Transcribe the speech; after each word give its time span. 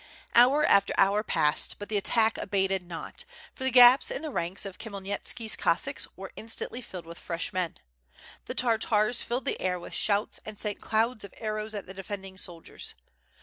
Hour 0.33 0.65
after 0.65 0.95
hour 0.97 1.21
passed, 1.21 1.77
but 1.77 1.87
the 1.87 1.95
attack 1.97 2.35
abated 2.39 2.87
not, 2.87 3.23
for 3.53 3.63
the 3.63 3.69
gaps 3.69 4.09
in 4.09 4.23
the 4.23 4.31
ranks 4.31 4.65
of 4.65 4.79
Khmyelnitski^s 4.79 5.55
Cossacks 5.55 6.07
were 6.15 6.31
instantly 6.35 6.81
filled 6.81 7.05
with 7.05 7.19
fresh 7.19 7.53
men. 7.53 7.77
The 8.45 8.55
Tartars 8.55 9.21
filled 9.21 9.45
the 9.45 9.61
air 9.61 9.77
with 9.77 9.93
shouts 9.93 10.39
and 10.43 10.57
sent 10.59 10.81
clouds 10.81 11.23
of 11.23 11.35
arrows 11.37 11.75
at 11.75 11.85
the 11.85 11.93
defending 11.93 12.35
soldiers. 12.35 12.95